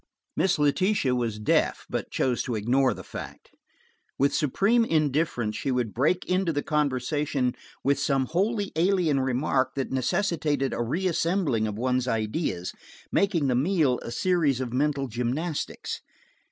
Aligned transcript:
Miss 0.35 0.57
Letitia 0.57 1.13
was 1.13 1.37
deaf, 1.37 1.85
but 1.87 2.09
chose 2.09 2.41
to 2.41 2.55
ignore 2.55 2.95
the 2.95 3.03
fact. 3.03 3.51
With 4.17 4.33
superb 4.33 4.83
indifference 4.89 5.55
she 5.57 5.69
would 5.69 5.93
break 5.93 6.25
into 6.25 6.51
the 6.51 6.63
conversation 6.63 7.53
with 7.83 7.99
some 7.99 8.25
wholly 8.25 8.71
alien 8.75 9.19
remark 9.19 9.75
that 9.75 9.91
necessitated 9.91 10.73
a 10.73 10.81
reassembling 10.81 11.67
of 11.67 11.77
one's 11.77 12.07
ideas, 12.07 12.73
making 13.11 13.45
the 13.45 13.53
meal 13.53 13.99
a 13.99 14.09
series 14.09 14.59
of 14.59 14.73
mental 14.73 15.07
gymnastics. 15.07 16.01